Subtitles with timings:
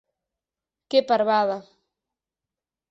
[0.89, 1.57] Que parvada!